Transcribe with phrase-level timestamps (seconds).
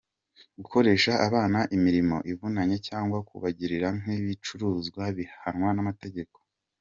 [0.59, 6.37] Gukoresha abana imirimo ivunanye cyangwa kubagira nk’ibicuruzwa bihanwa n’amategeko.